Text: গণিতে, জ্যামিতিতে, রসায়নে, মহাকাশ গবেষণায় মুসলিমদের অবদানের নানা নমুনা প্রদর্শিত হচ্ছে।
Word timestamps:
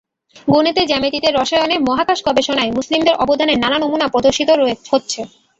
গণিতে, 0.47 0.81
জ্যামিতিতে, 0.85 1.27
রসায়নে, 1.31 1.75
মহাকাশ 1.87 2.19
গবেষণায় 2.27 2.73
মুসলিমদের 2.77 3.19
অবদানের 3.23 3.61
নানা 3.63 3.77
নমুনা 3.79 4.07
প্রদর্শিত 4.07 4.49
হচ্ছে। 4.91 5.19